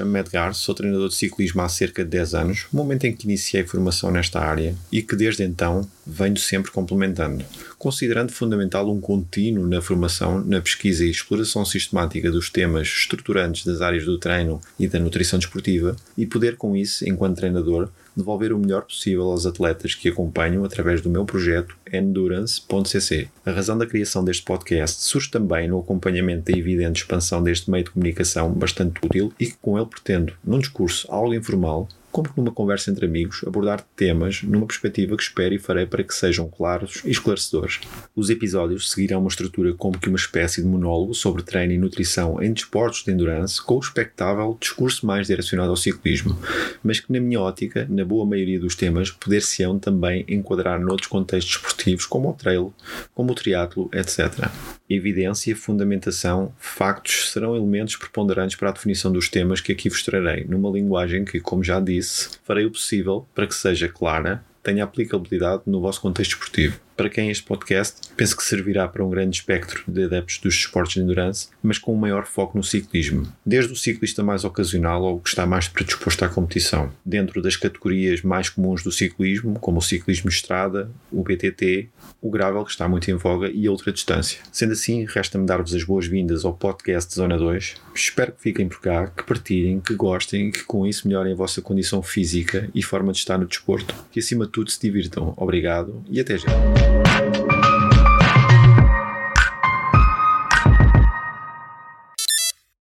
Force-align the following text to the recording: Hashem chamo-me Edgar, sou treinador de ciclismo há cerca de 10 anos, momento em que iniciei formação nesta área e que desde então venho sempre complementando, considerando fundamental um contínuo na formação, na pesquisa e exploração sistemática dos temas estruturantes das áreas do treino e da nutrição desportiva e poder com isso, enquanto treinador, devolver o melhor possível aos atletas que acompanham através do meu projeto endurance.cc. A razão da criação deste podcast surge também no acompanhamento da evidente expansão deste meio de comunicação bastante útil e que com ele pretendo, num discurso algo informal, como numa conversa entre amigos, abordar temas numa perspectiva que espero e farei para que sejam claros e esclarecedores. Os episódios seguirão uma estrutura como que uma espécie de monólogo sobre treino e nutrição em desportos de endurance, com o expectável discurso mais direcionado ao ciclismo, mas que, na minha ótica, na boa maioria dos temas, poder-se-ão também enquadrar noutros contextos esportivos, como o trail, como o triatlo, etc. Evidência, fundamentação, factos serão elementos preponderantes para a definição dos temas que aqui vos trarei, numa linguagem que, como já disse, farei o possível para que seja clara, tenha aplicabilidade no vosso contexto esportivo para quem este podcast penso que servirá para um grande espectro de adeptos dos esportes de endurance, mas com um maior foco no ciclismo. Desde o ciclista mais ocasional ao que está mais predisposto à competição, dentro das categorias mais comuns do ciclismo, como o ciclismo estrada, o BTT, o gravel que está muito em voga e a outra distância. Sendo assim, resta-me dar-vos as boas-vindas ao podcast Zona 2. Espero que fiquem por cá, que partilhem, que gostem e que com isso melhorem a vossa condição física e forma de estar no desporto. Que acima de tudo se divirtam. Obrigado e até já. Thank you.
Hashem 0.00 0.09
chamo-me 0.10 0.20
Edgar, 0.20 0.52
sou 0.54 0.74
treinador 0.74 1.08
de 1.08 1.14
ciclismo 1.14 1.62
há 1.62 1.68
cerca 1.68 2.04
de 2.04 2.10
10 2.10 2.34
anos, 2.34 2.66
momento 2.72 3.04
em 3.04 3.14
que 3.14 3.24
iniciei 3.24 3.64
formação 3.64 4.10
nesta 4.10 4.40
área 4.40 4.74
e 4.90 5.00
que 5.00 5.14
desde 5.14 5.44
então 5.44 5.88
venho 6.04 6.36
sempre 6.36 6.70
complementando, 6.72 7.44
considerando 7.78 8.32
fundamental 8.32 8.90
um 8.90 9.00
contínuo 9.00 9.66
na 9.66 9.80
formação, 9.80 10.44
na 10.44 10.60
pesquisa 10.60 11.04
e 11.04 11.10
exploração 11.10 11.64
sistemática 11.64 12.30
dos 12.30 12.50
temas 12.50 12.88
estruturantes 12.88 13.64
das 13.64 13.80
áreas 13.80 14.04
do 14.04 14.18
treino 14.18 14.60
e 14.78 14.88
da 14.88 14.98
nutrição 14.98 15.38
desportiva 15.38 15.94
e 16.18 16.26
poder 16.26 16.56
com 16.56 16.76
isso, 16.76 17.08
enquanto 17.08 17.36
treinador, 17.36 17.88
devolver 18.16 18.52
o 18.52 18.58
melhor 18.58 18.82
possível 18.82 19.22
aos 19.24 19.46
atletas 19.46 19.94
que 19.94 20.08
acompanham 20.08 20.64
através 20.64 21.00
do 21.00 21.10
meu 21.10 21.24
projeto 21.24 21.76
endurance.cc. 21.92 23.28
A 23.44 23.50
razão 23.50 23.76
da 23.76 23.86
criação 23.86 24.24
deste 24.24 24.42
podcast 24.42 25.02
surge 25.02 25.30
também 25.30 25.68
no 25.68 25.78
acompanhamento 25.78 26.50
da 26.50 26.58
evidente 26.58 27.02
expansão 27.02 27.42
deste 27.42 27.70
meio 27.70 27.84
de 27.84 27.90
comunicação 27.90 28.52
bastante 28.52 29.00
útil 29.04 29.32
e 29.38 29.46
que 29.46 29.56
com 29.60 29.78
ele 29.78 29.86
pretendo, 30.02 30.34
num 30.42 30.58
discurso 30.58 31.10
algo 31.12 31.34
informal, 31.34 31.86
como 32.10 32.28
numa 32.36 32.52
conversa 32.52 32.90
entre 32.90 33.06
amigos, 33.06 33.42
abordar 33.46 33.82
temas 33.96 34.42
numa 34.42 34.66
perspectiva 34.66 35.16
que 35.16 35.22
espero 35.22 35.54
e 35.54 35.58
farei 35.58 35.86
para 35.86 36.02
que 36.02 36.14
sejam 36.14 36.48
claros 36.48 37.02
e 37.04 37.10
esclarecedores. 37.10 37.80
Os 38.14 38.30
episódios 38.30 38.90
seguirão 38.90 39.20
uma 39.20 39.28
estrutura 39.28 39.72
como 39.74 39.98
que 39.98 40.08
uma 40.08 40.16
espécie 40.16 40.60
de 40.60 40.66
monólogo 40.66 41.14
sobre 41.14 41.42
treino 41.42 41.72
e 41.72 41.78
nutrição 41.78 42.42
em 42.42 42.52
desportos 42.52 43.04
de 43.04 43.12
endurance, 43.12 43.62
com 43.62 43.76
o 43.76 43.80
expectável 43.80 44.56
discurso 44.60 45.06
mais 45.06 45.26
direcionado 45.26 45.70
ao 45.70 45.76
ciclismo, 45.76 46.36
mas 46.82 47.00
que, 47.00 47.12
na 47.12 47.20
minha 47.20 47.40
ótica, 47.40 47.86
na 47.88 48.04
boa 48.04 48.26
maioria 48.26 48.58
dos 48.58 48.74
temas, 48.74 49.10
poder-se-ão 49.10 49.78
também 49.78 50.24
enquadrar 50.28 50.80
noutros 50.80 51.08
contextos 51.08 51.56
esportivos, 51.56 52.06
como 52.06 52.30
o 52.30 52.32
trail, 52.32 52.74
como 53.14 53.32
o 53.32 53.34
triatlo, 53.34 53.88
etc. 53.92 54.50
Evidência, 54.88 55.54
fundamentação, 55.54 56.52
factos 56.58 57.30
serão 57.30 57.54
elementos 57.54 57.94
preponderantes 57.96 58.56
para 58.56 58.70
a 58.70 58.72
definição 58.72 59.12
dos 59.12 59.28
temas 59.28 59.60
que 59.60 59.70
aqui 59.70 59.88
vos 59.88 60.02
trarei, 60.02 60.44
numa 60.44 60.70
linguagem 60.70 61.24
que, 61.24 61.38
como 61.38 61.62
já 61.62 61.78
disse, 61.78 61.99
farei 62.44 62.64
o 62.66 62.70
possível 62.70 63.26
para 63.34 63.46
que 63.46 63.54
seja 63.54 63.88
clara, 63.88 64.44
tenha 64.62 64.84
aplicabilidade 64.84 65.62
no 65.66 65.80
vosso 65.80 66.00
contexto 66.00 66.32
esportivo 66.32 66.80
para 67.00 67.08
quem 67.08 67.30
este 67.30 67.44
podcast 67.44 67.96
penso 68.14 68.36
que 68.36 68.42
servirá 68.42 68.86
para 68.86 69.02
um 69.02 69.08
grande 69.08 69.34
espectro 69.34 69.82
de 69.88 70.04
adeptos 70.04 70.36
dos 70.36 70.54
esportes 70.54 70.92
de 70.92 71.00
endurance, 71.00 71.48
mas 71.62 71.78
com 71.78 71.94
um 71.94 71.98
maior 71.98 72.26
foco 72.26 72.58
no 72.58 72.62
ciclismo. 72.62 73.26
Desde 73.44 73.72
o 73.72 73.76
ciclista 73.76 74.22
mais 74.22 74.44
ocasional 74.44 75.02
ao 75.06 75.18
que 75.18 75.30
está 75.30 75.46
mais 75.46 75.66
predisposto 75.66 76.26
à 76.26 76.28
competição, 76.28 76.92
dentro 77.02 77.40
das 77.40 77.56
categorias 77.56 78.20
mais 78.20 78.50
comuns 78.50 78.82
do 78.82 78.92
ciclismo, 78.92 79.58
como 79.58 79.78
o 79.78 79.82
ciclismo 79.82 80.28
estrada, 80.28 80.90
o 81.10 81.22
BTT, 81.22 81.88
o 82.20 82.30
gravel 82.30 82.66
que 82.66 82.70
está 82.70 82.86
muito 82.86 83.10
em 83.10 83.14
voga 83.14 83.50
e 83.50 83.66
a 83.66 83.70
outra 83.70 83.90
distância. 83.90 84.38
Sendo 84.52 84.74
assim, 84.74 85.06
resta-me 85.06 85.46
dar-vos 85.46 85.74
as 85.74 85.84
boas-vindas 85.84 86.44
ao 86.44 86.52
podcast 86.52 87.14
Zona 87.14 87.38
2. 87.38 87.76
Espero 87.94 88.32
que 88.32 88.42
fiquem 88.42 88.68
por 88.68 88.82
cá, 88.82 89.06
que 89.06 89.24
partilhem, 89.24 89.80
que 89.80 89.94
gostem 89.94 90.48
e 90.48 90.52
que 90.52 90.64
com 90.64 90.86
isso 90.86 91.08
melhorem 91.08 91.32
a 91.32 91.36
vossa 91.36 91.62
condição 91.62 92.02
física 92.02 92.68
e 92.74 92.82
forma 92.82 93.10
de 93.10 93.20
estar 93.20 93.38
no 93.38 93.46
desporto. 93.46 93.94
Que 94.12 94.20
acima 94.20 94.44
de 94.44 94.52
tudo 94.52 94.70
se 94.70 94.78
divirtam. 94.78 95.32
Obrigado 95.38 96.04
e 96.10 96.20
até 96.20 96.36
já. 96.36 96.89
Thank 96.90 97.36
you. 97.36 97.59